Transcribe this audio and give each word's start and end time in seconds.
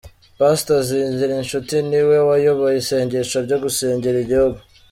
Pastor 0.37 0.79
Zigirinshuti 0.87 1.75
ni 1.89 2.01
we 2.07 2.17
wayoboye 2.29 2.75
isengesho 2.81 3.37
ryo 3.45 3.57
gusengera 3.63 4.17
igihugu. 4.25 4.57